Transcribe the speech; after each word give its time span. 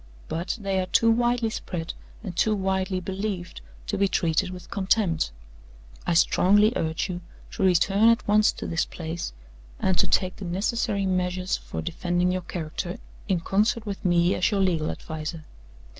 But 0.27 0.57
they 0.59 0.79
are 0.79 0.87
too 0.87 1.11
widely 1.11 1.51
spread 1.51 1.93
and 2.23 2.35
too 2.35 2.55
widely 2.55 2.99
believed 2.99 3.61
to 3.85 3.99
be 3.99 4.07
treated 4.07 4.49
with 4.49 4.71
contempt. 4.71 5.29
I 6.07 6.15
strongly 6.15 6.73
urge 6.75 7.07
you 7.07 7.21
to 7.51 7.61
return 7.61 8.09
at 8.09 8.27
once 8.27 8.51
to 8.53 8.65
this 8.65 8.83
place, 8.85 9.31
and 9.79 9.95
to 9.99 10.07
take 10.07 10.37
the 10.37 10.45
necessary 10.45 11.05
measures 11.05 11.55
for 11.55 11.83
defending 11.83 12.31
your 12.31 12.41
character, 12.41 12.97
in 13.27 13.41
concert 13.41 13.85
with 13.85 14.03
me, 14.03 14.33
as 14.33 14.49
your 14.49 14.61
legal 14.61 14.89
adviser. 14.89 15.45